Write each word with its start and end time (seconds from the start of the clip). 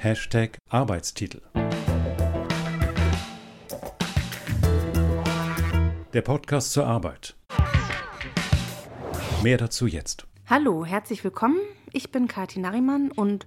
Hashtag 0.00 0.58
Arbeitstitel. 0.68 1.40
Der 6.12 6.22
Podcast 6.22 6.70
zur 6.70 6.86
Arbeit. 6.86 7.34
Mehr 9.42 9.56
dazu 9.56 9.88
jetzt. 9.88 10.24
Hallo, 10.48 10.84
herzlich 10.84 11.24
willkommen. 11.24 11.58
Ich 11.92 12.12
bin 12.12 12.28
Kathi 12.28 12.60
Nariman 12.60 13.10
und 13.10 13.44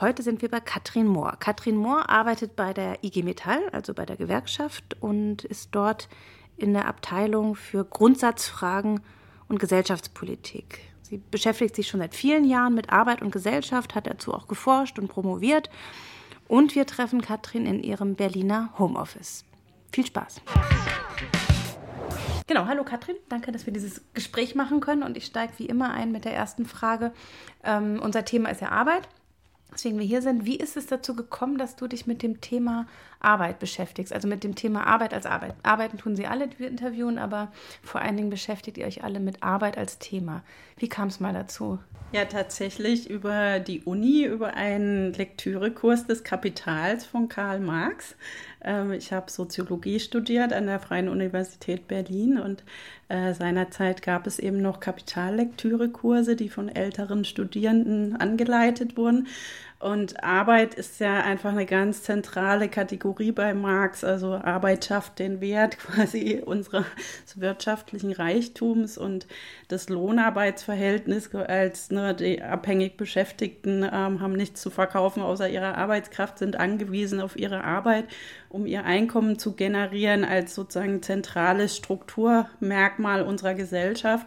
heute 0.00 0.22
sind 0.22 0.40
wir 0.40 0.48
bei 0.48 0.60
Katrin 0.60 1.06
Mohr. 1.06 1.36
Katrin 1.38 1.76
Mohr 1.76 2.08
arbeitet 2.08 2.56
bei 2.56 2.72
der 2.72 3.04
IG 3.04 3.22
Metall, 3.22 3.60
also 3.72 3.92
bei 3.92 4.06
der 4.06 4.16
Gewerkschaft, 4.16 4.96
und 5.00 5.44
ist 5.44 5.68
dort 5.72 6.08
in 6.56 6.72
der 6.72 6.88
Abteilung 6.88 7.56
für 7.56 7.84
Grundsatzfragen 7.84 9.00
und 9.48 9.60
Gesellschaftspolitik. 9.60 10.89
Sie 11.10 11.20
beschäftigt 11.30 11.74
sich 11.74 11.88
schon 11.88 11.98
seit 11.98 12.14
vielen 12.14 12.44
Jahren 12.44 12.72
mit 12.72 12.90
Arbeit 12.90 13.20
und 13.20 13.32
Gesellschaft, 13.32 13.96
hat 13.96 14.06
dazu 14.06 14.32
auch 14.32 14.46
geforscht 14.46 14.96
und 14.96 15.08
promoviert. 15.08 15.68
Und 16.46 16.76
wir 16.76 16.86
treffen 16.86 17.20
Katrin 17.20 17.66
in 17.66 17.82
ihrem 17.82 18.14
Berliner 18.14 18.72
Homeoffice. 18.78 19.44
Viel 19.92 20.06
Spaß. 20.06 20.40
Genau, 22.46 22.66
hallo 22.66 22.84
Katrin, 22.84 23.16
danke, 23.28 23.50
dass 23.50 23.66
wir 23.66 23.72
dieses 23.72 24.02
Gespräch 24.14 24.54
machen 24.54 24.80
können 24.80 25.02
und 25.02 25.16
ich 25.16 25.26
steige 25.26 25.52
wie 25.56 25.66
immer 25.66 25.90
ein 25.90 26.12
mit 26.12 26.24
der 26.24 26.34
ersten 26.34 26.64
Frage. 26.64 27.12
Ähm, 27.64 28.00
unser 28.00 28.24
Thema 28.24 28.50
ist 28.50 28.60
ja 28.60 28.68
Arbeit 28.70 29.08
weswegen 29.72 29.98
wir 29.98 30.06
hier 30.06 30.22
sind. 30.22 30.44
Wie 30.44 30.56
ist 30.56 30.76
es 30.76 30.86
dazu 30.86 31.14
gekommen, 31.14 31.58
dass 31.58 31.76
du 31.76 31.86
dich 31.86 32.06
mit 32.06 32.22
dem 32.22 32.40
Thema 32.40 32.86
Arbeit 33.20 33.58
beschäftigst? 33.58 34.12
Also 34.12 34.28
mit 34.28 34.42
dem 34.44 34.54
Thema 34.54 34.86
Arbeit 34.86 35.14
als 35.14 35.26
Arbeit. 35.26 35.54
Arbeiten 35.62 35.98
tun 35.98 36.16
sie 36.16 36.26
alle, 36.26 36.48
die 36.48 36.58
wir 36.58 36.68
interviewen, 36.68 37.18
aber 37.18 37.52
vor 37.82 38.00
allen 38.00 38.16
Dingen 38.16 38.30
beschäftigt 38.30 38.78
ihr 38.78 38.86
euch 38.86 39.04
alle 39.04 39.20
mit 39.20 39.42
Arbeit 39.42 39.78
als 39.78 39.98
Thema. 39.98 40.42
Wie 40.76 40.88
kam 40.88 41.08
es 41.08 41.20
mal 41.20 41.32
dazu? 41.32 41.78
Ja, 42.12 42.24
tatsächlich 42.24 43.08
über 43.08 43.60
die 43.60 43.82
Uni, 43.82 44.24
über 44.24 44.54
einen 44.54 45.12
Lektürekurs 45.12 46.06
des 46.06 46.24
Kapitals 46.24 47.06
von 47.06 47.28
Karl 47.28 47.60
Marx. 47.60 48.16
Ähm, 48.62 48.90
ich 48.92 49.12
habe 49.12 49.30
Soziologie 49.30 50.00
studiert 50.00 50.52
an 50.52 50.66
der 50.66 50.80
Freien 50.80 51.08
Universität 51.08 51.86
Berlin 51.86 52.40
und 52.40 52.64
äh, 53.08 53.32
seinerzeit 53.32 54.02
gab 54.02 54.26
es 54.26 54.40
eben 54.40 54.60
noch 54.60 54.80
Kapitallektürekurse, 54.80 56.34
die 56.34 56.48
von 56.48 56.68
älteren 56.68 57.24
Studierenden 57.24 58.16
angeleitet 58.16 58.96
wurden. 58.96 59.28
Und 59.80 60.22
Arbeit 60.22 60.74
ist 60.74 61.00
ja 61.00 61.22
einfach 61.22 61.52
eine 61.52 61.64
ganz 61.64 62.02
zentrale 62.02 62.68
Kategorie 62.68 63.32
bei 63.32 63.54
Marx. 63.54 64.04
Also 64.04 64.34
Arbeit 64.34 64.84
schafft 64.84 65.18
den 65.18 65.40
Wert 65.40 65.78
quasi 65.78 66.42
unseres 66.44 66.84
wirtschaftlichen 67.36 68.12
Reichtums 68.12 68.98
und 68.98 69.26
das 69.68 69.88
Lohnarbeitsverhältnis 69.88 71.34
als 71.34 71.90
ne, 71.90 72.14
die 72.14 72.42
abhängig 72.42 72.98
Beschäftigten 72.98 73.82
ähm, 73.82 74.20
haben 74.20 74.34
nichts 74.34 74.60
zu 74.60 74.68
verkaufen 74.68 75.22
außer 75.22 75.48
ihrer 75.48 75.78
Arbeitskraft, 75.78 76.38
sind 76.38 76.56
angewiesen 76.56 77.18
auf 77.18 77.36
ihre 77.36 77.64
Arbeit, 77.64 78.04
um 78.50 78.66
ihr 78.66 78.84
Einkommen 78.84 79.38
zu 79.38 79.52
generieren 79.52 80.24
als 80.24 80.56
sozusagen 80.56 81.02
zentrales 81.02 81.76
Strukturmerkmal 81.76 83.22
unserer 83.22 83.54
Gesellschaft. 83.54 84.26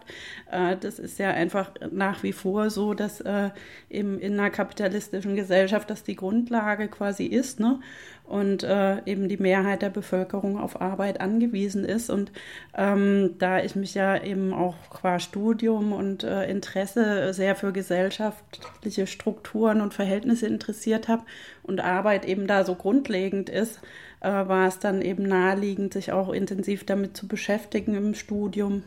Äh, 0.50 0.78
das 0.78 0.98
ist 0.98 1.20
ja 1.20 1.32
einfach 1.32 1.72
nach 1.92 2.24
wie 2.24 2.32
vor 2.32 2.70
so, 2.70 2.94
dass 2.94 3.20
äh, 3.20 3.50
im, 3.90 4.18
in 4.20 4.40
einer 4.40 4.50
kapitalistischen 4.50 5.36
Gesellschaft 5.36 5.90
das 5.90 6.04
die 6.04 6.16
Grundlage 6.16 6.88
quasi 6.88 7.26
ist. 7.26 7.60
Ne? 7.60 7.82
Und 8.24 8.64
äh, 8.64 9.04
eben 9.06 9.28
die 9.28 9.38
Mehrheit 9.38 9.82
der 9.82 9.90
Bevölkerung 9.90 10.58
auf 10.58 10.82
Arbeit 10.82 11.20
angewiesen 11.22 11.84
ist. 11.84 12.10
Und 12.10 12.32
ähm, 12.76 13.36
da 13.38 13.62
ich 13.62 13.76
mich 13.76 13.94
ja 13.94 14.22
eben 14.22 14.54
auch 14.54 14.76
qua 14.90 15.20
Studium 15.20 15.92
und 15.94 16.24
äh, 16.24 16.50
Interesse 16.50 17.34
sehr 17.34 17.56
für 17.56 17.74
gesellschaftliche 17.74 19.08
Strukturen 19.08 19.82
und 19.82 19.94
Verhältnisse 19.94 20.48
interessiert 20.48 21.08
habe 21.08 21.24
und 21.64 21.82
Arbeit 21.82 22.26
eben 22.26 22.48
da 22.48 22.64
so 22.64 22.76
grundlegend 22.76 23.50
ist, 23.50 23.82
äh, 24.22 24.30
war 24.30 24.68
es 24.68 24.80
dann 24.80 25.02
eben 25.02 25.24
naheliegend, 25.24 25.94
sich 25.94 26.12
auch 26.12 26.30
intensiv 26.32 26.86
damit 26.86 27.18
zu 27.18 27.28
beschäftigen 27.28 27.94
im 27.96 28.14
Studium. 28.16 28.84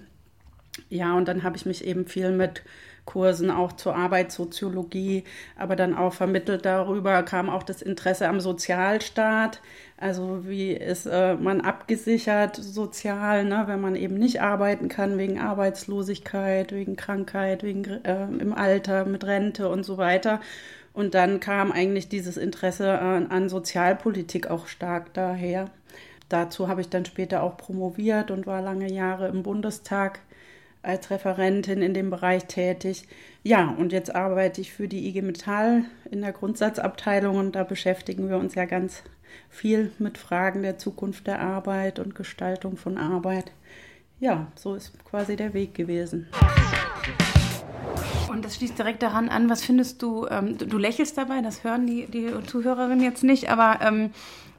Ja, 0.88 1.14
und 1.14 1.28
dann 1.28 1.42
habe 1.42 1.56
ich 1.56 1.66
mich 1.66 1.84
eben 1.84 2.06
viel 2.06 2.32
mit 2.32 2.62
Kursen 3.06 3.50
auch 3.50 3.72
zur 3.72 3.96
Arbeitssoziologie, 3.96 5.24
aber 5.56 5.76
dann 5.76 5.94
auch 5.96 6.12
vermittelt 6.12 6.66
darüber 6.66 7.22
kam 7.22 7.48
auch 7.48 7.62
das 7.62 7.80
Interesse 7.80 8.28
am 8.28 8.40
Sozialstaat. 8.40 9.62
Also 9.96 10.46
wie 10.46 10.72
ist 10.72 11.06
äh, 11.06 11.36
man 11.36 11.62
abgesichert 11.62 12.56
sozial, 12.56 13.44
ne, 13.44 13.64
wenn 13.66 13.80
man 13.80 13.96
eben 13.96 14.16
nicht 14.16 14.42
arbeiten 14.42 14.88
kann 14.88 15.16
wegen 15.16 15.40
Arbeitslosigkeit, 15.40 16.72
wegen 16.72 16.96
Krankheit, 16.96 17.62
wegen 17.62 17.84
äh, 18.04 18.24
im 18.24 18.52
Alter 18.52 19.06
mit 19.06 19.24
Rente 19.24 19.70
und 19.70 19.84
so 19.84 19.96
weiter. 19.96 20.40
Und 20.92 21.14
dann 21.14 21.40
kam 21.40 21.72
eigentlich 21.72 22.08
dieses 22.08 22.36
Interesse 22.36 22.98
an, 22.98 23.28
an 23.28 23.48
Sozialpolitik 23.48 24.50
auch 24.50 24.66
stark 24.66 25.14
daher. 25.14 25.70
Dazu 26.28 26.68
habe 26.68 26.80
ich 26.80 26.88
dann 26.88 27.04
später 27.04 27.42
auch 27.42 27.56
promoviert 27.56 28.30
und 28.30 28.46
war 28.46 28.60
lange 28.60 28.90
Jahre 28.90 29.28
im 29.28 29.42
Bundestag 29.42 30.20
als 30.86 31.10
Referentin 31.10 31.82
in 31.82 31.94
dem 31.94 32.10
Bereich 32.10 32.46
tätig. 32.46 33.06
Ja, 33.42 33.74
und 33.78 33.92
jetzt 33.92 34.14
arbeite 34.14 34.60
ich 34.60 34.72
für 34.72 34.88
die 34.88 35.08
IG 35.08 35.22
Metall 35.22 35.84
in 36.10 36.22
der 36.22 36.32
Grundsatzabteilung 36.32 37.36
und 37.36 37.52
da 37.56 37.64
beschäftigen 37.64 38.28
wir 38.28 38.38
uns 38.38 38.54
ja 38.54 38.64
ganz 38.64 39.02
viel 39.48 39.92
mit 39.98 40.18
Fragen 40.18 40.62
der 40.62 40.78
Zukunft 40.78 41.26
der 41.26 41.40
Arbeit 41.40 41.98
und 41.98 42.14
Gestaltung 42.14 42.76
von 42.76 42.98
Arbeit. 42.98 43.52
Ja, 44.18 44.46
so 44.54 44.74
ist 44.74 44.92
quasi 45.04 45.36
der 45.36 45.52
Weg 45.52 45.74
gewesen. 45.74 46.28
Und 48.28 48.44
das 48.44 48.56
schließt 48.56 48.78
direkt 48.78 49.02
daran 49.02 49.28
an, 49.28 49.48
was 49.48 49.64
findest 49.64 50.02
du, 50.02 50.26
ähm, 50.28 50.58
du, 50.58 50.78
lächelst 50.78 51.16
dabei, 51.16 51.40
das 51.40 51.64
hören 51.64 51.86
die, 51.86 52.06
die 52.06 52.30
Zuhörerinnen 52.46 53.02
jetzt 53.02 53.24
nicht, 53.24 53.50
aber 53.50 53.80
ähm, 53.86 54.10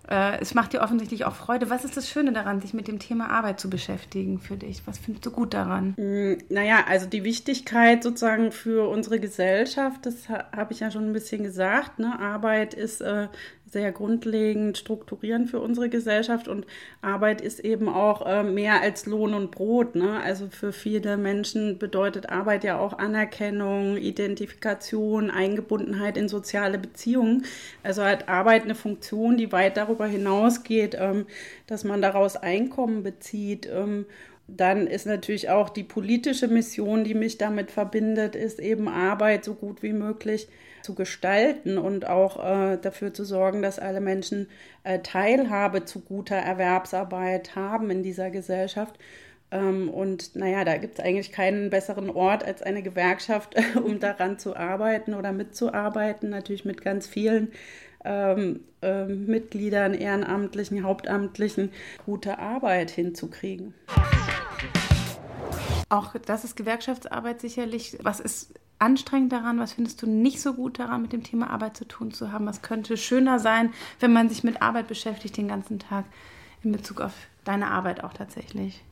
äh, 0.09 0.39
es 0.39 0.53
macht 0.53 0.73
dir 0.73 0.81
offensichtlich 0.81 1.25
auch 1.25 1.35
Freude. 1.35 1.69
Was 1.69 1.83
ist 1.83 1.97
das 1.97 2.09
Schöne 2.09 2.31
daran, 2.31 2.61
sich 2.61 2.73
mit 2.73 2.87
dem 2.87 2.99
Thema 2.99 3.29
Arbeit 3.29 3.59
zu 3.59 3.69
beschäftigen 3.69 4.39
für 4.39 4.55
dich? 4.55 4.81
Was 4.85 4.97
findest 4.97 5.25
du 5.25 5.31
gut 5.31 5.53
daran? 5.53 5.95
Mm, 5.97 6.37
naja, 6.49 6.85
also 6.87 7.07
die 7.07 7.23
Wichtigkeit 7.23 8.03
sozusagen 8.03 8.51
für 8.51 8.89
unsere 8.89 9.19
Gesellschaft, 9.19 10.05
das 10.05 10.29
habe 10.29 10.73
ich 10.73 10.79
ja 10.79 10.91
schon 10.91 11.09
ein 11.09 11.13
bisschen 11.13 11.43
gesagt. 11.43 11.99
Ne? 11.99 12.17
Arbeit 12.19 12.73
ist 12.73 13.01
äh, 13.01 13.27
sehr 13.69 13.91
grundlegend 13.91 14.77
strukturieren 14.77 15.47
für 15.47 15.59
unsere 15.59 15.89
Gesellschaft 15.89 16.47
und 16.47 16.65
Arbeit 17.01 17.41
ist 17.41 17.59
eben 17.59 17.89
auch 17.89 18.25
äh, 18.25 18.43
mehr 18.43 18.81
als 18.81 19.05
Lohn 19.05 19.33
und 19.33 19.51
Brot. 19.51 19.95
Ne? 19.95 20.21
Also 20.21 20.47
für 20.49 20.71
viele 20.71 21.17
Menschen 21.17 21.77
bedeutet 21.77 22.29
Arbeit 22.29 22.63
ja 22.63 22.79
auch 22.79 22.97
Anerkennung, 22.97 23.97
Identifikation, 23.97 25.29
Eingebundenheit 25.29 26.17
in 26.17 26.29
soziale 26.29 26.77
Beziehungen. 26.77 27.45
Also 27.83 28.03
hat 28.03 28.29
Arbeit 28.29 28.63
eine 28.63 28.75
Funktion, 28.75 29.37
die 29.37 29.51
weit 29.51 29.77
darüber 29.77 30.07
hinausgeht, 30.07 30.95
ähm, 30.99 31.25
dass 31.67 31.83
man 31.83 32.01
daraus 32.01 32.37
Einkommen 32.37 33.03
bezieht. 33.03 33.67
Ähm, 33.71 34.05
dann 34.47 34.87
ist 34.87 35.05
natürlich 35.05 35.49
auch 35.49 35.69
die 35.69 35.83
politische 35.83 36.47
Mission, 36.47 37.03
die 37.03 37.13
mich 37.13 37.37
damit 37.37 37.69
verbindet, 37.69 38.35
ist 38.35 38.59
eben 38.59 38.87
Arbeit 38.87 39.43
so 39.43 39.53
gut 39.53 39.83
wie 39.83 39.93
möglich 39.93 40.47
zu 40.81 40.95
gestalten 40.95 41.77
und 41.77 42.07
auch 42.07 42.43
äh, 42.43 42.77
dafür 42.77 43.13
zu 43.13 43.25
sorgen, 43.25 43.61
dass 43.61 43.77
alle 43.77 43.99
Menschen 43.99 44.47
äh, 44.83 44.99
Teilhabe 44.99 45.83
zu 45.83 45.99
guter 45.99 46.37
Erwerbsarbeit 46.37 47.55
haben 47.55 47.89
in 47.89 48.03
dieser 48.03 48.29
Gesellschaft. 48.29 48.97
Ähm, 49.51 49.89
und 49.89 50.37
naja, 50.37 50.63
da 50.63 50.77
gibt 50.77 50.99
es 50.99 51.03
eigentlich 51.03 51.33
keinen 51.33 51.69
besseren 51.69 52.09
Ort 52.09 52.45
als 52.45 52.61
eine 52.61 52.83
Gewerkschaft, 52.83 53.55
um 53.83 53.99
daran 53.99 54.39
zu 54.39 54.55
arbeiten 54.55 55.13
oder 55.13 55.33
mitzuarbeiten, 55.33 56.29
natürlich 56.29 56.63
mit 56.63 56.81
ganz 56.81 57.05
vielen 57.05 57.51
ähm, 58.05 58.61
äh, 58.81 59.05
Mitgliedern, 59.05 59.93
Ehrenamtlichen, 59.93 60.83
Hauptamtlichen 60.83 61.71
gute 62.05 62.39
Arbeit 62.39 62.91
hinzukriegen. 62.91 63.73
Auch 65.89 66.15
das 66.25 66.43
ist 66.43 66.55
Gewerkschaftsarbeit 66.55 67.41
sicherlich. 67.41 67.97
Was 68.01 68.19
ist 68.19 68.53
anstrengend 68.79 69.31
daran? 69.31 69.59
Was 69.59 69.73
findest 69.73 70.01
du 70.01 70.07
nicht 70.07 70.41
so 70.41 70.53
gut 70.53 70.79
daran, 70.79 71.01
mit 71.01 71.13
dem 71.13 71.23
Thema 71.23 71.49
Arbeit 71.49 71.77
zu 71.77 71.87
tun 71.87 72.11
zu 72.11 72.31
haben? 72.31 72.45
Was 72.45 72.61
könnte 72.61 72.97
schöner 72.97 73.39
sein, 73.39 73.73
wenn 73.99 74.13
man 74.13 74.29
sich 74.29 74.43
mit 74.43 74.61
Arbeit 74.61 74.87
beschäftigt 74.87 75.37
den 75.37 75.47
ganzen 75.47 75.79
Tag 75.79 76.05
in 76.63 76.71
Bezug 76.71 77.01
auf 77.01 77.13
deine 77.45 77.67
Arbeit 77.67 78.03
auch 78.03 78.13
tatsächlich? 78.13 78.83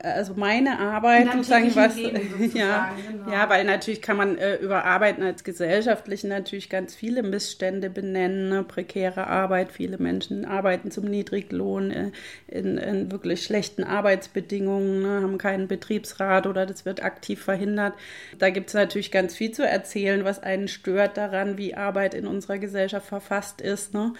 Also 0.00 0.34
meine 0.34 0.78
Arbeit, 0.78 1.32
sozusagen, 1.32 1.74
was, 1.74 1.96
sozusagen, 1.96 2.56
ja, 2.56 2.94
genau. 3.10 3.32
ja, 3.32 3.50
weil 3.50 3.64
natürlich 3.64 4.00
kann 4.00 4.16
man 4.16 4.38
äh, 4.38 4.56
über 4.56 4.84
Arbeiten 4.84 5.24
als 5.24 5.42
gesellschaftlich 5.42 6.22
natürlich 6.22 6.70
ganz 6.70 6.94
viele 6.94 7.24
Missstände 7.24 7.90
benennen, 7.90 8.48
ne? 8.48 8.62
prekäre 8.62 9.26
Arbeit, 9.26 9.72
viele 9.72 9.98
Menschen 9.98 10.44
arbeiten 10.44 10.92
zum 10.92 11.06
Niedriglohn 11.06 11.90
äh, 11.90 12.10
in, 12.46 12.78
in, 12.78 13.10
wirklich 13.10 13.42
schlechten 13.42 13.82
Arbeitsbedingungen, 13.82 15.02
ne? 15.02 15.20
haben 15.22 15.38
keinen 15.38 15.66
Betriebsrat 15.66 16.46
oder 16.46 16.64
das 16.64 16.84
wird 16.84 17.02
aktiv 17.02 17.42
verhindert. 17.42 17.94
Da 18.38 18.50
gibt 18.50 18.68
es 18.68 18.74
natürlich 18.74 19.10
ganz 19.10 19.34
viel 19.34 19.50
zu 19.50 19.66
erzählen, 19.66 20.24
was 20.24 20.40
einen 20.40 20.68
stört 20.68 21.16
daran, 21.16 21.58
wie 21.58 21.74
Arbeit 21.74 22.14
in 22.14 22.28
unserer 22.28 22.58
Gesellschaft 22.58 23.06
verfasst 23.06 23.60
ist. 23.60 23.94
Ne? 23.94 24.12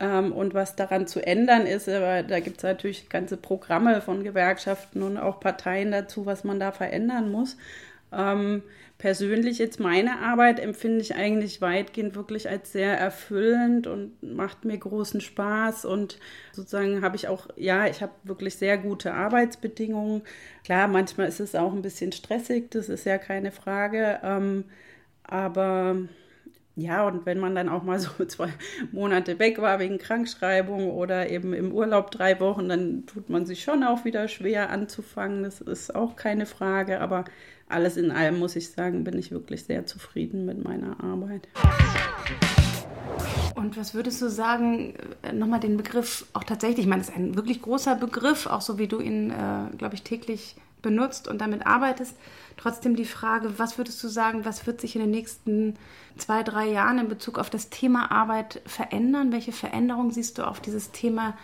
Ähm, 0.00 0.32
und 0.32 0.54
was 0.54 0.76
daran 0.76 1.06
zu 1.06 1.24
ändern 1.26 1.66
ist, 1.66 1.88
aber 1.88 2.22
da 2.22 2.40
gibt 2.40 2.58
es 2.58 2.62
natürlich 2.62 3.08
ganze 3.08 3.36
Programme 3.36 4.00
von 4.00 4.22
Gewerkschaften 4.22 5.02
und 5.02 5.18
auch 5.18 5.40
Parteien 5.40 5.90
dazu, 5.90 6.24
was 6.26 6.44
man 6.44 6.60
da 6.60 6.70
verändern 6.72 7.30
muss. 7.32 7.56
Ähm, 8.12 8.62
persönlich 8.96 9.58
jetzt 9.58 9.80
meine 9.80 10.20
Arbeit 10.20 10.60
empfinde 10.60 11.00
ich 11.00 11.14
eigentlich 11.14 11.60
weitgehend 11.60 12.14
wirklich 12.14 12.48
als 12.48 12.72
sehr 12.72 12.98
erfüllend 12.98 13.86
und 13.86 14.22
macht 14.22 14.64
mir 14.64 14.78
großen 14.78 15.20
Spaß 15.20 15.84
und 15.84 16.18
sozusagen 16.52 17.02
habe 17.02 17.16
ich 17.16 17.28
auch, 17.28 17.48
ja, 17.56 17.86
ich 17.86 18.00
habe 18.02 18.12
wirklich 18.24 18.56
sehr 18.56 18.78
gute 18.78 19.14
Arbeitsbedingungen. 19.14 20.22
Klar, 20.64 20.88
manchmal 20.88 21.28
ist 21.28 21.40
es 21.40 21.54
auch 21.54 21.72
ein 21.72 21.82
bisschen 21.82 22.12
stressig, 22.12 22.70
das 22.70 22.88
ist 22.88 23.04
ja 23.04 23.18
keine 23.18 23.52
Frage, 23.52 24.20
ähm, 24.22 24.64
aber 25.24 25.96
ja, 26.78 27.04
und 27.08 27.26
wenn 27.26 27.40
man 27.40 27.56
dann 27.56 27.68
auch 27.68 27.82
mal 27.82 27.98
so 27.98 28.24
zwei 28.24 28.50
Monate 28.92 29.40
weg 29.40 29.60
war 29.60 29.80
wegen 29.80 29.98
Krankschreibung 29.98 30.92
oder 30.92 31.28
eben 31.28 31.52
im 31.52 31.72
Urlaub 31.72 32.12
drei 32.12 32.38
Wochen, 32.38 32.68
dann 32.68 33.04
tut 33.06 33.28
man 33.28 33.46
sich 33.46 33.64
schon 33.64 33.82
auch 33.82 34.04
wieder 34.04 34.28
schwer 34.28 34.70
anzufangen. 34.70 35.42
Das 35.42 35.60
ist 35.60 35.94
auch 35.94 36.14
keine 36.14 36.46
Frage. 36.46 37.00
Aber 37.00 37.24
alles 37.68 37.96
in 37.96 38.12
allem 38.12 38.38
muss 38.38 38.54
ich 38.54 38.70
sagen, 38.70 39.02
bin 39.02 39.18
ich 39.18 39.32
wirklich 39.32 39.64
sehr 39.64 39.86
zufrieden 39.86 40.46
mit 40.46 40.62
meiner 40.62 41.02
Arbeit. 41.02 41.48
Und 43.56 43.76
was 43.76 43.92
würdest 43.92 44.22
du 44.22 44.30
sagen, 44.30 44.94
äh, 45.22 45.32
nochmal 45.32 45.58
den 45.58 45.76
Begriff 45.76 46.26
auch 46.32 46.44
tatsächlich, 46.44 46.80
ich 46.80 46.86
meine, 46.86 47.02
das 47.02 47.08
ist 47.08 47.16
ein 47.16 47.34
wirklich 47.34 47.60
großer 47.60 47.96
Begriff, 47.96 48.46
auch 48.46 48.60
so 48.60 48.78
wie 48.78 48.86
du 48.86 49.00
ihn, 49.00 49.30
äh, 49.30 49.76
glaube 49.76 49.96
ich, 49.96 50.02
täglich 50.02 50.54
benutzt 50.82 51.28
und 51.28 51.40
damit 51.40 51.66
arbeitest. 51.66 52.16
Trotzdem 52.56 52.96
die 52.96 53.04
Frage, 53.04 53.58
was 53.58 53.78
würdest 53.78 54.02
du 54.02 54.08
sagen, 54.08 54.44
was 54.44 54.66
wird 54.66 54.80
sich 54.80 54.96
in 54.96 55.00
den 55.00 55.10
nächsten 55.10 55.74
zwei, 56.16 56.42
drei 56.42 56.66
Jahren 56.66 56.98
in 56.98 57.08
Bezug 57.08 57.38
auf 57.38 57.50
das 57.50 57.70
Thema 57.70 58.10
Arbeit 58.10 58.62
verändern? 58.66 59.32
Welche 59.32 59.52
Veränderungen 59.52 60.10
siehst 60.10 60.38
du 60.38 60.46
auf 60.46 60.60
dieses 60.60 60.90
Thema 60.90 61.36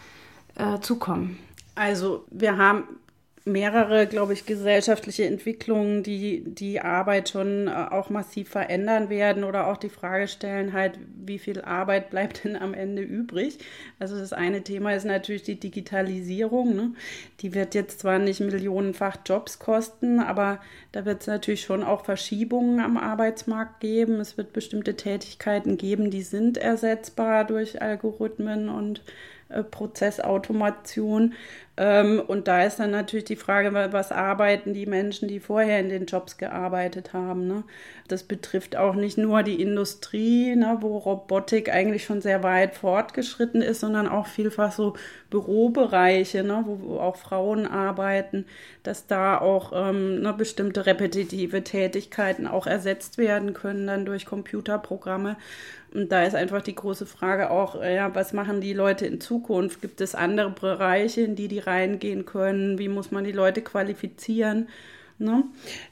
äh, 0.56 0.80
zukommen? 0.80 1.38
Also 1.76 2.24
wir 2.30 2.56
haben 2.56 2.84
mehrere, 3.46 4.06
glaube 4.06 4.32
ich, 4.32 4.46
gesellschaftliche 4.46 5.26
Entwicklungen, 5.26 6.02
die 6.02 6.42
die 6.46 6.80
Arbeit 6.80 7.28
schon 7.28 7.68
äh, 7.68 7.72
auch 7.72 8.08
massiv 8.08 8.48
verändern 8.48 9.10
werden 9.10 9.44
oder 9.44 9.66
auch 9.66 9.76
die 9.76 9.90
Frage 9.90 10.28
stellen 10.28 10.72
halt, 10.72 10.98
wie 11.14 11.38
viel 11.38 11.60
Arbeit 11.60 12.08
bleibt 12.08 12.44
denn 12.44 12.56
am 12.56 12.72
Ende 12.72 13.02
übrig? 13.02 13.58
Also 13.98 14.18
das 14.18 14.32
eine 14.32 14.62
Thema 14.62 14.94
ist 14.94 15.04
natürlich 15.04 15.42
die 15.42 15.60
Digitalisierung. 15.60 16.74
Ne? 16.74 16.94
Die 17.40 17.52
wird 17.52 17.74
jetzt 17.74 18.00
zwar 18.00 18.18
nicht 18.18 18.40
millionenfach 18.40 19.18
Jobs 19.26 19.58
kosten, 19.58 20.20
aber 20.20 20.58
da 20.92 21.04
wird 21.04 21.20
es 21.20 21.26
natürlich 21.26 21.62
schon 21.62 21.84
auch 21.84 22.06
Verschiebungen 22.06 22.80
am 22.80 22.96
Arbeitsmarkt 22.96 23.80
geben. 23.80 24.20
Es 24.20 24.38
wird 24.38 24.54
bestimmte 24.54 24.96
Tätigkeiten 24.96 25.76
geben, 25.76 26.10
die 26.10 26.22
sind 26.22 26.56
ersetzbar 26.56 27.44
durch 27.44 27.82
Algorithmen 27.82 28.70
und 28.70 29.02
Prozessautomation. 29.70 31.34
Ähm, 31.76 32.22
und 32.24 32.46
da 32.46 32.62
ist 32.62 32.78
dann 32.78 32.92
natürlich 32.92 33.24
die 33.24 33.36
Frage, 33.36 33.72
was 33.92 34.12
arbeiten 34.12 34.74
die 34.74 34.86
Menschen, 34.86 35.26
die 35.26 35.40
vorher 35.40 35.80
in 35.80 35.88
den 35.88 36.06
Jobs 36.06 36.38
gearbeitet 36.38 37.12
haben. 37.12 37.48
Ne? 37.48 37.64
Das 38.06 38.22
betrifft 38.22 38.76
auch 38.76 38.94
nicht 38.94 39.18
nur 39.18 39.42
die 39.42 39.60
Industrie, 39.60 40.54
ne, 40.54 40.78
wo 40.80 40.98
Robotik 40.98 41.72
eigentlich 41.72 42.04
schon 42.04 42.20
sehr 42.20 42.44
weit 42.44 42.76
fortgeschritten 42.76 43.60
ist, 43.60 43.80
sondern 43.80 44.06
auch 44.06 44.26
vielfach 44.26 44.70
so 44.70 44.94
Bürobereiche, 45.30 46.44
ne, 46.44 46.62
wo, 46.64 46.78
wo 46.80 46.98
auch 47.00 47.16
Frauen 47.16 47.66
arbeiten, 47.66 48.46
dass 48.84 49.08
da 49.08 49.38
auch 49.38 49.72
ähm, 49.74 50.20
ne, 50.20 50.32
bestimmte 50.32 50.86
repetitive 50.86 51.64
Tätigkeiten 51.64 52.46
auch 52.46 52.68
ersetzt 52.68 53.18
werden 53.18 53.52
können 53.52 53.88
dann 53.88 54.04
durch 54.04 54.26
Computerprogramme. 54.26 55.36
Und 55.94 56.10
da 56.10 56.24
ist 56.24 56.34
einfach 56.34 56.60
die 56.62 56.74
große 56.74 57.06
Frage 57.06 57.50
auch, 57.50 57.80
ja, 57.82 58.14
was 58.14 58.32
machen 58.32 58.60
die 58.60 58.72
Leute 58.72 59.06
in 59.06 59.20
Zukunft? 59.20 59.80
Gibt 59.80 60.00
es 60.00 60.14
andere 60.16 60.50
Bereiche, 60.50 61.20
in 61.22 61.36
die 61.36 61.48
die 61.48 61.60
reingehen 61.60 62.26
können? 62.26 62.78
Wie 62.78 62.88
muss 62.88 63.12
man 63.12 63.24
die 63.24 63.32
Leute 63.32 63.62
qualifizieren? 63.62 64.68
Ne? 65.18 65.44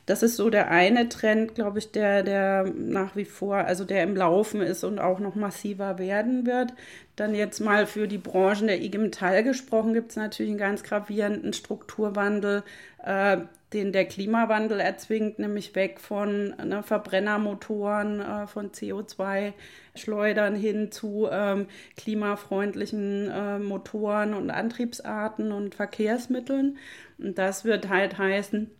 Das 0.04 0.24
ist 0.24 0.36
so 0.36 0.50
der 0.50 0.70
eine 0.70 1.08
Trend, 1.08 1.54
glaube 1.54 1.78
ich, 1.78 1.92
der, 1.92 2.24
der 2.24 2.64
nach 2.76 3.14
wie 3.14 3.24
vor, 3.24 3.56
also 3.56 3.84
der 3.84 4.02
im 4.02 4.16
Laufen 4.16 4.60
ist 4.60 4.82
und 4.82 4.98
auch 4.98 5.20
noch 5.20 5.36
massiver 5.36 5.98
werden 5.98 6.44
wird. 6.44 6.72
Dann 7.14 7.34
jetzt 7.34 7.60
mal 7.60 7.86
für 7.86 8.08
die 8.08 8.18
Branchen 8.18 8.66
der 8.66 8.82
IG 8.82 8.98
Metall 8.98 9.44
gesprochen, 9.44 9.94
gibt 9.94 10.10
es 10.10 10.16
natürlich 10.16 10.50
einen 10.50 10.58
ganz 10.58 10.82
gravierenden 10.82 11.52
Strukturwandel, 11.52 12.64
äh, 13.04 13.38
den 13.72 13.92
der 13.92 14.06
Klimawandel 14.06 14.80
erzwingt, 14.80 15.38
nämlich 15.38 15.74
weg 15.76 16.00
von 16.00 16.54
ne, 16.56 16.82
Verbrennermotoren, 16.82 18.20
äh, 18.20 18.46
von 18.48 18.72
CO2-Schleudern 18.72 20.56
hin 20.56 20.90
zu 20.90 21.28
ähm, 21.30 21.66
klimafreundlichen 21.96 23.30
äh, 23.30 23.58
Motoren 23.60 24.34
und 24.34 24.50
Antriebsarten 24.50 25.52
und 25.52 25.76
Verkehrsmitteln. 25.76 26.76
Und 27.18 27.38
das 27.38 27.64
wird 27.64 27.88
halt 27.88 28.18
heißen, 28.18 28.70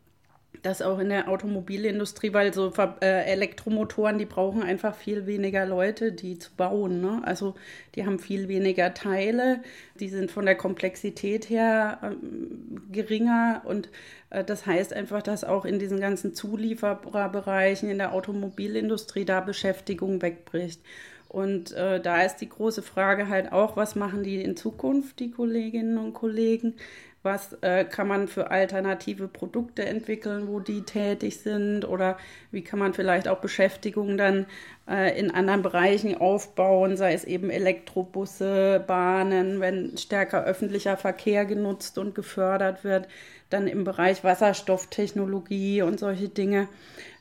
dass 0.63 0.81
auch 0.81 1.01
in 1.01 1.09
der 1.09 1.29
Automobilindustrie, 1.29 2.33
weil 2.33 2.55
so 2.55 2.73
äh, 3.01 3.25
Elektromotoren, 3.25 4.19
die 4.19 4.27
brauchen 4.27 4.63
einfach 4.63 4.95
viel 4.95 5.27
weniger 5.27 5.67
Leute, 5.67 6.13
die 6.13 6.39
zu 6.39 6.51
bauen. 6.57 7.01
Ne? 7.01 7.21
Also 7.25 7.55
die 7.95 8.07
haben 8.07 8.21
viel 8.21 8.49
weniger 8.49 8.95
Teile, 8.95 9.63
die 9.99 10.09
sind 10.09 10.31
von 10.31 10.47
der 10.47 10.55
Komplexität 10.55 11.51
her 11.51 11.99
ähm, 12.03 12.83
geringer 12.93 13.63
und 13.65 13.89
äh, 14.31 14.45
das 14.45 14.65
heißt 14.65 14.93
einfach, 14.93 15.23
dass 15.23 15.43
auch 15.43 15.65
in 15.65 15.81
diesen 15.81 15.99
ganzen 15.99 16.33
Zuliefererbereichen 16.35 17.91
in 17.91 17.99
der 17.99 18.13
Automobilindustrie 18.13 19.25
da 19.25 19.41
Beschäftigung 19.41 20.23
wegbricht. 20.23 20.81
Und 21.29 21.73
äh, 21.73 21.99
da 21.99 22.23
ist 22.23 22.37
die 22.37 22.49
große 22.49 22.83
Frage 22.83 23.29
halt 23.29 23.53
auch, 23.53 23.75
was 23.75 23.95
machen 23.95 24.23
die 24.23 24.43
in 24.43 24.55
Zukunft, 24.55 25.19
die 25.19 25.31
Kolleginnen 25.31 25.97
und 25.97 26.13
Kollegen? 26.13 26.75
Was 27.23 27.53
äh, 27.61 27.85
kann 27.85 28.09
man 28.09 28.27
für 28.27 28.51
alternative 28.51 29.29
Produkte 29.29 29.85
entwickeln, 29.85 30.49
wo 30.49 30.59
die 30.59 30.83
tätig 30.83 31.39
sind 31.39 31.87
oder 31.87 32.19
wie 32.51 32.63
kann 32.63 32.79
man 32.79 32.95
vielleicht 32.95 33.29
auch 33.29 33.39
Beschäftigung 33.39 34.17
dann 34.17 34.47
äh, 34.89 35.19
in 35.19 35.31
anderen 35.31 35.63
Bereichen 35.63 36.17
aufbauen, 36.21 36.97
sei 36.97 37.15
es 37.15 37.25
eben 37.25 37.51
Elektrobusse, 37.51 38.83
Bahnen, 38.87 39.61
wenn 39.61 39.97
stärker 39.97 40.45
öffentlicher 40.45 40.97
Verkehr 40.97 41.45
genutzt 41.45 41.97
und 41.99 42.15
gefördert 42.15 42.83
wird, 42.83 43.07
dann 43.51 43.69
im 43.69 43.85
Bereich 43.85 44.25
Wasserstofftechnologie 44.25 45.83
und 45.83 46.01
solche 46.01 46.29
Dinge. 46.29 46.69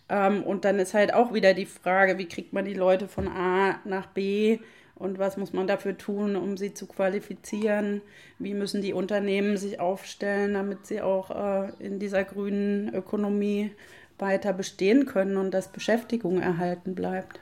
Ähm, 0.09 0.43
und 0.43 0.65
dann 0.65 0.79
ist 0.79 0.93
halt 0.93 1.13
auch 1.13 1.33
wieder 1.33 1.53
die 1.53 1.67
Frage, 1.67 2.17
wie 2.17 2.27
kriegt 2.27 2.53
man 2.53 2.65
die 2.65 2.73
Leute 2.73 3.07
von 3.07 3.27
A 3.27 3.79
nach 3.85 4.07
B? 4.07 4.59
Und 5.01 5.19
was 5.19 5.35
muss 5.37 5.51
man 5.51 5.67
dafür 5.67 5.97
tun, 5.97 6.35
um 6.35 6.57
sie 6.57 6.73
zu 6.73 6.85
qualifizieren? 6.85 8.01
Wie 8.39 8.53
müssen 8.53 8.81
die 8.81 8.93
Unternehmen 8.93 9.57
sich 9.57 9.79
aufstellen, 9.79 10.53
damit 10.53 10.85
sie 10.85 11.01
auch 11.01 11.31
äh, 11.31 11.71
in 11.79 11.99
dieser 11.99 12.23
grünen 12.23 12.93
Ökonomie 12.93 13.71
weiter 14.19 14.53
bestehen 14.53 15.05
können 15.05 15.37
und 15.37 15.51
dass 15.51 15.71
Beschäftigung 15.71 16.39
erhalten 16.39 16.93
bleibt? 16.93 17.39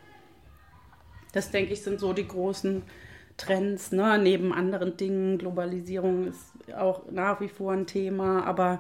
Das, 1.34 1.52
denke 1.52 1.74
ich, 1.74 1.82
sind 1.82 2.00
so 2.00 2.14
die 2.14 2.28
großen 2.28 2.82
Trends, 3.38 3.92
ne? 3.92 4.18
neben 4.18 4.54
anderen 4.54 4.98
Dingen. 4.98 5.38
Globalisierung 5.38 6.28
ist 6.28 6.74
auch 6.76 7.04
nach 7.12 7.42
wie 7.42 7.50
vor 7.50 7.74
ein 7.74 7.88
Thema, 7.88 8.46
aber 8.46 8.80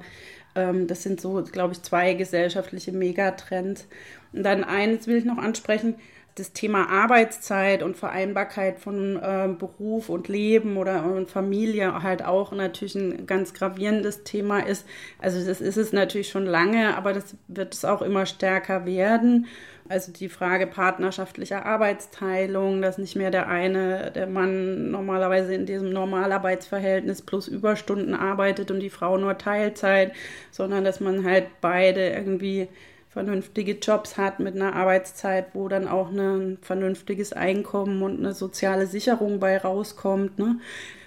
ähm, 0.55 0.87
das 0.87 1.03
sind 1.03 1.21
so, 1.21 1.43
glaube 1.43 1.73
ich, 1.73 1.81
zwei 1.81 2.13
gesellschaftliche 2.13 2.91
Megatrends. 2.91 3.87
Und 4.33 4.43
dann 4.43 4.63
eines 4.63 5.07
will 5.07 5.17
ich 5.17 5.25
noch 5.25 5.37
ansprechen, 5.37 5.95
das 6.39 6.53
Thema 6.53 6.89
Arbeitszeit 6.89 7.83
und 7.83 7.97
Vereinbarkeit 7.97 8.79
von 8.79 9.17
äh, 9.17 9.49
Beruf 9.57 10.09
und 10.09 10.27
Leben 10.27 10.77
oder 10.77 11.03
und 11.03 11.29
Familie 11.29 12.01
halt 12.01 12.23
auch 12.23 12.51
natürlich 12.51 12.95
ein 12.95 13.25
ganz 13.27 13.53
gravierendes 13.53 14.23
Thema 14.23 14.59
ist. 14.59 14.87
Also 15.19 15.45
das 15.45 15.61
ist 15.61 15.77
es 15.77 15.93
natürlich 15.93 16.29
schon 16.29 16.45
lange, 16.45 16.95
aber 16.95 17.13
das 17.13 17.35
wird 17.47 17.73
es 17.73 17.85
auch 17.85 18.01
immer 18.01 18.25
stärker 18.25 18.85
werden. 18.85 19.47
Also 19.89 20.11
die 20.11 20.29
Frage 20.29 20.67
partnerschaftlicher 20.67 21.65
Arbeitsteilung, 21.65 22.79
dass 22.81 22.99
nicht 22.99 23.15
mehr 23.15 23.31
der 23.31 23.47
eine, 23.47 24.11
der 24.11 24.27
Mann 24.27 24.91
normalerweise 24.91 25.55
in 25.55 25.65
diesem 25.65 25.91
Normalarbeitsverhältnis 25.91 27.23
plus 27.23 27.47
Überstunden 27.47 28.13
arbeitet 28.13 28.69
und 28.69 28.81
die 28.81 28.91
Frau 28.91 29.17
nur 29.17 29.39
Teilzeit, 29.39 30.13
sondern 30.51 30.83
dass 30.83 30.99
man 30.99 31.25
halt 31.25 31.47
beide 31.59 32.07
irgendwie 32.09 32.67
vernünftige 33.09 33.73
Jobs 33.73 34.17
hat 34.17 34.39
mit 34.39 34.55
einer 34.55 34.75
Arbeitszeit, 34.75 35.47
wo 35.53 35.67
dann 35.67 35.87
auch 35.87 36.11
ein 36.11 36.57
vernünftiges 36.61 37.33
Einkommen 37.33 38.03
und 38.03 38.19
eine 38.19 38.33
soziale 38.33 38.85
Sicherung 38.87 39.39
bei 39.39 39.57
rauskommt. 39.57 40.37
Ne? 40.37 40.59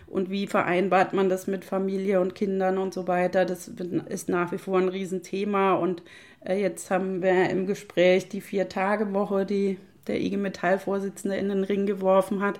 Und 0.08 0.28
wie 0.28 0.46
vereinbart 0.46 1.14
man 1.14 1.28
das 1.28 1.46
mit 1.46 1.64
Familie 1.64 2.20
und 2.20 2.34
Kindern 2.34 2.76
und 2.76 2.92
so 2.92 3.08
weiter? 3.08 3.44
Das 3.44 3.68
ist 4.08 4.28
nach 4.28 4.52
wie 4.52 4.58
vor 4.58 4.78
ein 4.78 4.88
Riesenthema. 4.88 5.74
Und 5.74 6.02
äh, 6.44 6.60
jetzt 6.60 6.90
haben 6.90 7.22
wir 7.22 7.48
im 7.48 7.66
Gespräch 7.66 8.28
die 8.28 8.40
Vier-Tage-Woche, 8.40 9.46
die 9.46 9.78
der 10.08 10.20
IG 10.20 10.36
Metall-Vorsitzende 10.36 11.36
in 11.36 11.48
den 11.48 11.64
Ring 11.64 11.86
geworfen 11.86 12.42
hat. 12.42 12.58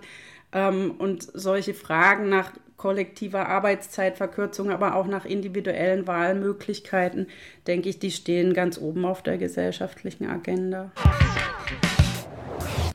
Ähm, 0.52 0.92
und 0.98 1.28
solche 1.32 1.74
Fragen 1.74 2.28
nach 2.28 2.52
kollektiver 2.76 3.48
Arbeitszeitverkürzung, 3.48 4.70
aber 4.70 4.96
auch 4.96 5.06
nach 5.06 5.24
individuellen 5.24 6.08
Wahlmöglichkeiten, 6.08 7.28
denke 7.68 7.88
ich, 7.88 8.00
die 8.00 8.10
stehen 8.10 8.54
ganz 8.54 8.76
oben 8.76 9.04
auf 9.04 9.22
der 9.22 9.38
gesellschaftlichen 9.38 10.28
Agenda. 10.28 10.90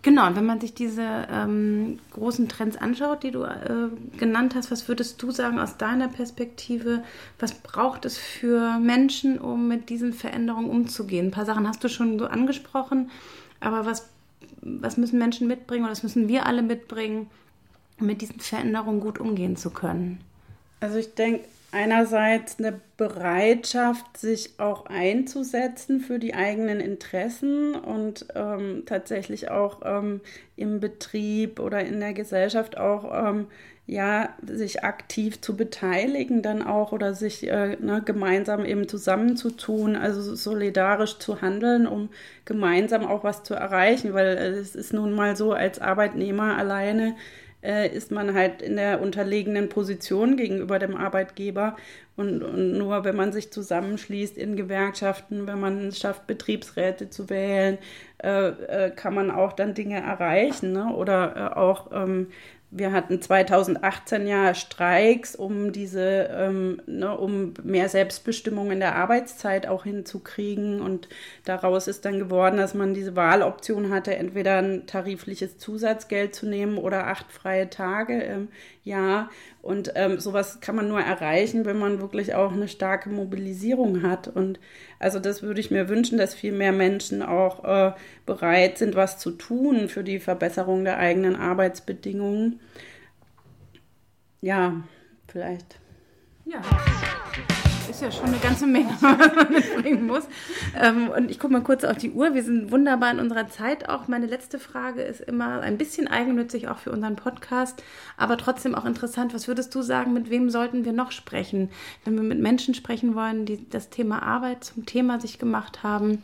Genau, 0.02 0.28
und 0.28 0.36
wenn 0.36 0.46
man 0.46 0.60
sich 0.60 0.74
diese 0.74 1.28
ähm, 1.32 2.00
großen 2.14 2.48
Trends 2.48 2.78
anschaut, 2.78 3.24
die 3.24 3.32
du 3.32 3.44
äh, 3.44 3.90
genannt 4.18 4.56
hast, 4.56 4.72
was 4.72 4.88
würdest 4.88 5.22
du 5.22 5.32
sagen 5.32 5.60
aus 5.60 5.78
deiner 5.78 6.08
Perspektive, 6.08 7.04
was 7.40 7.54
braucht 7.54 8.06
es 8.06 8.18
für 8.18 8.80
Menschen, 8.80 9.40
um 9.40 9.68
mit 9.68 9.90
diesen 9.90 10.14
Veränderungen 10.14 10.70
umzugehen? 10.70 11.28
Ein 11.28 11.32
paar 11.32 11.46
Sachen 11.46 11.68
hast 11.68 11.84
du 11.84 11.90
schon 11.90 12.20
so 12.20 12.26
angesprochen, 12.26 13.10
aber 13.60 13.86
was, 13.86 14.10
was 14.62 14.98
müssen 14.98 15.20
Menschen 15.20 15.48
mitbringen 15.48 15.84
oder 15.84 15.92
was 15.92 16.04
müssen 16.04 16.28
wir 16.28 16.46
alle 16.46 16.62
mitbringen, 16.62 17.30
mit 18.00 18.22
diesen 18.22 18.40
Veränderungen 18.40 19.00
gut 19.00 19.20
umgehen 19.20 19.56
zu 19.56 19.70
können? 19.70 20.20
Also 20.80 20.98
ich 20.98 21.16
denke, 21.16 21.46
einerseits 21.72 22.60
eine 22.60 22.80
Bereitschaft, 22.98 24.18
sich 24.18 24.60
auch 24.60 24.86
einzusetzen 24.86 26.00
für 26.00 26.20
die 26.20 26.34
eigenen 26.34 26.80
Interessen 26.80 27.76
und 27.76 28.26
ähm, 28.36 28.84
tatsächlich 28.86 29.52
auch 29.52 29.82
ähm, 29.84 30.22
im 30.56 30.80
Betrieb 30.80 31.60
oder 31.60 31.82
in 31.82 32.00
der 32.00 32.14
Gesellschaft 32.14 32.78
auch 32.78 33.30
ähm, 33.30 33.48
ja 33.86 34.30
sich 34.46 34.84
aktiv 34.84 35.40
zu 35.40 35.56
beteiligen 35.56 36.42
dann 36.42 36.62
auch 36.62 36.92
oder 36.92 37.14
sich 37.14 37.48
äh, 37.48 37.78
ne, 37.80 38.02
gemeinsam 38.04 38.66
eben 38.66 38.88
zusammenzutun, 38.88 39.96
also 39.96 40.36
solidarisch 40.36 41.20
zu 41.20 41.42
handeln, 41.42 41.88
um 41.88 42.10
gemeinsam 42.46 43.06
auch 43.06 43.24
was 43.24 43.44
zu 43.44 43.54
erreichen, 43.54 44.14
weil 44.14 44.28
es 44.28 44.76
ist 44.76 44.94
nun 44.94 45.14
mal 45.14 45.36
so 45.36 45.54
als 45.54 45.80
Arbeitnehmer 45.80 46.58
alleine 46.58 47.16
äh, 47.68 47.94
ist 47.94 48.12
man 48.12 48.34
halt 48.34 48.62
in 48.62 48.78
der 48.78 49.02
unterlegenen 49.02 49.68
Position 49.68 50.38
gegenüber 50.38 50.80
dem 50.80 50.96
Arbeitgeber. 50.96 51.76
Und, 52.18 52.44
und, 52.44 52.78
nur 52.78 53.06
wenn 53.06 53.16
man 53.16 53.32
sich 53.32 53.52
zusammenschließt 53.52 54.38
in 54.38 54.56
Gewerkschaften, 54.56 55.48
wenn 55.48 55.60
man 55.60 55.88
es 55.90 56.00
schafft, 56.00 56.28
Betriebsräte 56.28 57.10
zu 57.10 57.30
wählen, 57.30 57.78
äh, 58.24 58.48
äh, 58.50 58.92
kann 58.92 59.14
man 59.14 59.32
auch 59.32 59.54
dann 59.54 59.76
Dinge 59.76 60.02
erreichen. 60.02 60.74
Ne? 60.74 60.94
Oder 60.96 61.36
äh, 61.36 61.56
auch 61.56 61.92
ähm, 61.94 62.28
wir 62.70 62.92
hatten 62.92 63.22
2018 63.22 64.28
ja 64.28 64.54
Streiks, 64.54 65.36
um 65.36 65.72
diese, 65.72 66.30
ähm, 66.34 66.82
ne, 66.86 67.18
um 67.18 67.54
mehr 67.64 67.88
Selbstbestimmung 67.88 68.72
in 68.72 68.82
der 68.82 68.96
Arbeitszeit 68.96 69.68
auch 69.68 69.86
hinzukriegen. 69.86 70.82
Und 70.82 71.08
daraus 71.46 71.88
ist 71.88 72.04
dann 72.04 72.20
geworden, 72.20 72.58
dass 72.58 72.74
man 72.74 72.94
diese 72.94 73.16
Wahloption 73.16 73.90
hatte, 73.90 74.16
entweder 74.16 74.58
ein 74.58 74.86
tarifliches 74.86 75.58
Zusatzgeld 75.58 76.36
zu 76.36 76.46
nehmen 76.46 76.78
oder 76.78 77.08
acht 77.08 77.32
freie 77.32 77.70
Tage 77.70 78.22
im 78.22 78.50
Jahr. 78.84 79.30
Und 79.68 79.92
ähm, 79.96 80.18
sowas 80.18 80.62
kann 80.62 80.78
man 80.78 80.88
nur 80.88 81.02
erreichen, 81.02 81.66
wenn 81.66 81.78
man 81.78 82.00
wirklich 82.00 82.34
auch 82.36 82.54
eine 82.54 82.70
starke 82.70 83.10
Mobilisierung 83.10 84.02
hat. 84.02 84.30
Und 84.30 84.62
also 84.98 85.20
das 85.20 85.44
würde 85.44 85.60
ich 85.60 85.72
mir 85.72 85.90
wünschen, 85.90 86.18
dass 86.18 86.34
viel 86.34 86.54
mehr 86.54 86.72
Menschen 86.72 87.22
auch 87.22 87.66
äh, 87.66 87.92
bereit 88.26 88.78
sind, 88.78 88.96
was 88.96 89.20
zu 89.20 89.32
tun 89.32 89.90
für 89.90 90.06
die 90.06 90.22
Verbesserung 90.22 90.86
der 90.86 91.00
eigenen 91.00 91.36
Arbeitsbedingungen. 91.36 92.62
Ja, 94.40 94.84
vielleicht. 95.28 95.82
Ja 96.46 96.62
ist 97.98 98.04
ja 98.04 98.12
schon 98.12 98.28
eine 98.28 98.38
ganze 98.38 98.68
Menge, 98.68 98.90
was 99.02 99.36
man 99.36 99.52
mitbringen 99.52 100.06
muss. 100.06 100.24
Ähm, 100.80 101.10
und 101.10 101.32
ich 101.32 101.40
gucke 101.40 101.54
mal 101.54 101.64
kurz 101.64 101.84
auf 101.84 101.98
die 101.98 102.12
Uhr. 102.12 102.36
Wir 102.36 102.44
sind 102.44 102.72
wunderbar 102.72 103.10
in 103.10 103.20
unserer 103.20 103.50
Zeit 103.50 103.90
auch. 103.90 104.08
Meine 104.08 104.28
letzte 104.28 104.60
Frage 104.60 105.02
ist 105.02 105.22
immer 105.22 105.62
ein 105.62 105.80
bisschen 105.80 106.08
eigennützig 106.08 106.68
auch 106.68 106.78
für 106.78 106.92
unseren 106.92 107.16
Podcast, 107.16 107.82
aber 108.16 108.38
trotzdem 108.38 108.76
auch 108.76 108.86
interessant. 108.86 109.34
Was 109.34 109.48
würdest 109.48 109.74
du 109.74 109.82
sagen, 109.82 110.14
mit 110.14 110.30
wem 110.30 110.52
sollten 110.52 110.86
wir 110.86 110.94
noch 110.94 111.12
sprechen? 111.12 111.72
Wenn 112.06 112.16
wir 112.16 112.24
mit 112.24 112.40
Menschen 112.40 112.76
sprechen 112.76 113.16
wollen, 113.16 113.46
die 113.46 113.68
das 113.68 113.90
Thema 113.90 114.22
Arbeit 114.22 114.64
zum 114.64 114.86
Thema 114.86 115.20
sich 115.20 115.40
gemacht 115.40 115.82
haben, 115.82 116.22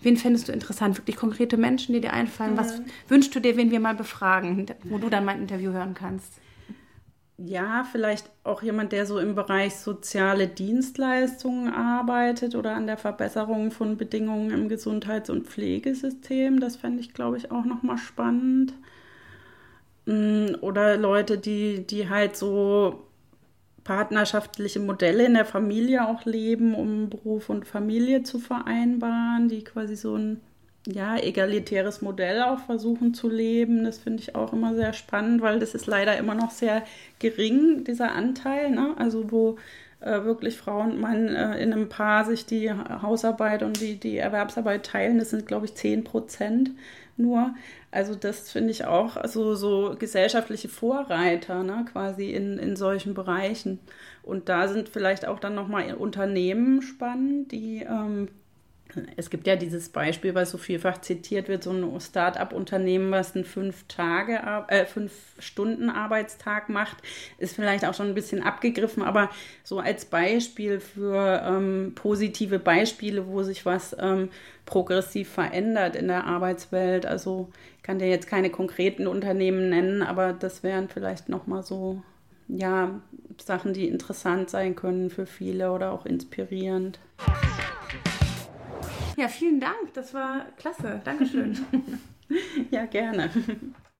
wen 0.00 0.16
fändest 0.16 0.46
du 0.46 0.52
interessant? 0.52 0.96
Wirklich 0.96 1.16
konkrete 1.16 1.56
Menschen, 1.56 1.92
die 1.92 2.00
dir 2.00 2.12
einfallen? 2.12 2.52
Mhm. 2.52 2.58
Was 2.58 2.80
wünschst 3.08 3.34
du 3.34 3.40
dir, 3.40 3.56
wen 3.56 3.72
wir 3.72 3.80
mal 3.80 3.96
befragen, 3.96 4.66
wo 4.84 4.98
du 4.98 5.08
dann 5.08 5.24
mein 5.24 5.40
Interview 5.40 5.72
hören 5.72 5.94
kannst? 5.94 6.34
Ja, 7.38 7.84
vielleicht 7.90 8.30
auch 8.44 8.62
jemand, 8.62 8.92
der 8.92 9.04
so 9.06 9.18
im 9.18 9.34
Bereich 9.34 9.76
soziale 9.76 10.48
Dienstleistungen 10.48 11.72
arbeitet 11.72 12.54
oder 12.54 12.74
an 12.74 12.86
der 12.86 12.96
Verbesserung 12.96 13.70
von 13.70 13.98
Bedingungen 13.98 14.50
im 14.50 14.68
Gesundheits- 14.68 15.30
und 15.30 15.46
Pflegesystem. 15.46 16.60
Das 16.60 16.76
fände 16.76 17.00
ich, 17.00 17.12
glaube 17.12 17.36
ich, 17.36 17.50
auch 17.50 17.64
nochmal 17.64 17.98
spannend. 17.98 18.72
Mm, 20.06 20.54
oder 20.62 20.96
Leute, 20.96 21.38
die, 21.38 21.86
die 21.86 22.08
halt 22.08 22.36
so 22.36 23.04
partnerschaftliche 23.84 24.80
Modelle 24.80 25.26
in 25.26 25.34
der 25.34 25.44
Familie 25.44 26.08
auch 26.08 26.24
leben, 26.24 26.74
um 26.74 27.10
Beruf 27.10 27.50
und 27.50 27.66
Familie 27.66 28.22
zu 28.22 28.38
vereinbaren, 28.38 29.48
die 29.48 29.62
quasi 29.64 29.96
so 29.96 30.16
ein 30.16 30.40
ja, 30.86 31.16
egalitäres 31.16 32.00
Modell 32.00 32.42
auch 32.42 32.60
versuchen 32.60 33.12
zu 33.12 33.28
leben. 33.28 33.84
Das 33.84 33.98
finde 33.98 34.22
ich 34.22 34.34
auch 34.34 34.52
immer 34.52 34.74
sehr 34.74 34.92
spannend, 34.92 35.42
weil 35.42 35.58
das 35.58 35.74
ist 35.74 35.86
leider 35.86 36.16
immer 36.16 36.34
noch 36.34 36.50
sehr 36.50 36.84
gering, 37.18 37.84
dieser 37.84 38.12
Anteil. 38.12 38.70
Ne? 38.70 38.94
Also 38.96 39.30
wo 39.32 39.56
äh, 40.00 40.22
wirklich 40.24 40.56
Frau 40.56 40.80
und 40.80 41.00
Mann 41.00 41.28
äh, 41.28 41.58
in 41.58 41.72
einem 41.72 41.88
Paar 41.88 42.24
sich 42.24 42.46
die 42.46 42.70
Hausarbeit 42.72 43.62
und 43.62 43.80
die, 43.80 43.96
die 43.98 44.16
Erwerbsarbeit 44.18 44.86
teilen. 44.86 45.18
Das 45.18 45.30
sind, 45.30 45.46
glaube 45.46 45.66
ich, 45.66 45.74
10 45.74 46.04
Prozent 46.04 46.70
nur. 47.16 47.54
Also 47.90 48.14
das 48.14 48.52
finde 48.52 48.70
ich 48.70 48.84
auch 48.84 49.16
also 49.16 49.54
so 49.54 49.96
gesellschaftliche 49.98 50.68
Vorreiter 50.68 51.62
ne? 51.62 51.84
quasi 51.90 52.30
in, 52.30 52.58
in 52.58 52.76
solchen 52.76 53.14
Bereichen. 53.14 53.80
Und 54.22 54.48
da 54.48 54.68
sind 54.68 54.88
vielleicht 54.88 55.26
auch 55.26 55.40
dann 55.40 55.54
nochmal 55.54 55.94
Unternehmen 55.94 56.82
spannend, 56.82 57.52
die 57.52 57.82
ähm, 57.88 58.28
es 59.16 59.30
gibt 59.30 59.46
ja 59.46 59.56
dieses 59.56 59.88
Beispiel, 59.88 60.34
was 60.34 60.50
so 60.50 60.58
vielfach 60.58 61.00
zitiert 61.00 61.48
wird, 61.48 61.62
so 61.62 61.70
ein 61.70 62.00
Start-up-Unternehmen, 62.00 63.10
was 63.10 63.34
einen 63.34 63.44
fünf 63.44 63.84
Tage, 63.88 64.40
äh, 64.68 64.86
fünf 64.86 65.12
Stunden 65.38 65.90
Arbeitstag 65.90 66.68
macht, 66.68 66.96
ist 67.38 67.54
vielleicht 67.54 67.84
auch 67.84 67.94
schon 67.94 68.08
ein 68.08 68.14
bisschen 68.14 68.42
abgegriffen, 68.42 69.02
aber 69.02 69.30
so 69.64 69.78
als 69.78 70.04
Beispiel 70.04 70.80
für 70.80 71.42
ähm, 71.44 71.92
positive 71.94 72.58
Beispiele, 72.58 73.26
wo 73.26 73.42
sich 73.42 73.66
was 73.66 73.96
ähm, 73.98 74.30
progressiv 74.64 75.28
verändert 75.28 75.96
in 75.96 76.08
der 76.08 76.24
Arbeitswelt. 76.24 77.06
Also 77.06 77.48
ich 77.76 77.82
kann 77.82 77.98
dir 77.98 78.08
jetzt 78.08 78.26
keine 78.26 78.50
konkreten 78.50 79.06
Unternehmen 79.06 79.68
nennen, 79.68 80.02
aber 80.02 80.32
das 80.32 80.62
wären 80.62 80.88
vielleicht 80.88 81.28
nochmal 81.28 81.62
so 81.62 82.02
ja, 82.48 83.00
Sachen, 83.38 83.72
die 83.72 83.88
interessant 83.88 84.50
sein 84.50 84.76
können 84.76 85.10
für 85.10 85.26
viele 85.26 85.72
oder 85.72 85.92
auch 85.92 86.06
inspirierend. 86.06 86.98
Ja, 89.16 89.28
vielen 89.28 89.60
Dank. 89.60 89.94
Das 89.94 90.12
war 90.14 90.46
klasse. 90.58 91.00
Dankeschön. 91.04 91.56
ja, 92.70 92.84
gerne. 92.86 93.30